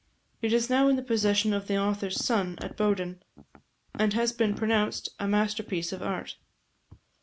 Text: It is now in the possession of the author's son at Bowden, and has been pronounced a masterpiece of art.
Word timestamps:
It 0.41 0.51
is 0.51 0.67
now 0.67 0.87
in 0.87 0.95
the 0.95 1.03
possession 1.03 1.53
of 1.53 1.67
the 1.67 1.77
author's 1.77 2.25
son 2.25 2.57
at 2.59 2.75
Bowden, 2.75 3.21
and 3.93 4.13
has 4.13 4.33
been 4.33 4.55
pronounced 4.55 5.09
a 5.19 5.27
masterpiece 5.27 5.91
of 5.93 6.01
art. 6.01 6.37